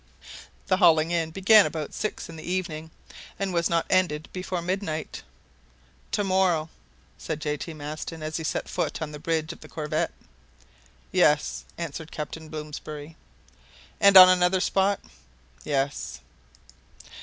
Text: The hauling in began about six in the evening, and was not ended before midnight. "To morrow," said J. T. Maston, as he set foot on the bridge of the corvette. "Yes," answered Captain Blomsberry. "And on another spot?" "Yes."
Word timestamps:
The 0.65 0.77
hauling 0.77 1.11
in 1.11 1.29
began 1.29 1.67
about 1.67 1.93
six 1.93 2.27
in 2.27 2.35
the 2.35 2.43
evening, 2.51 2.89
and 3.37 3.53
was 3.53 3.69
not 3.69 3.85
ended 3.87 4.29
before 4.33 4.59
midnight. 4.59 5.21
"To 6.13 6.23
morrow," 6.23 6.71
said 7.19 7.39
J. 7.39 7.55
T. 7.55 7.75
Maston, 7.75 8.23
as 8.23 8.37
he 8.37 8.43
set 8.43 8.67
foot 8.67 8.99
on 8.99 9.11
the 9.11 9.19
bridge 9.19 9.53
of 9.53 9.59
the 9.59 9.69
corvette. 9.69 10.09
"Yes," 11.11 11.65
answered 11.77 12.09
Captain 12.11 12.49
Blomsberry. 12.49 13.15
"And 13.99 14.17
on 14.17 14.27
another 14.27 14.59
spot?" 14.59 14.99
"Yes." 15.63 16.19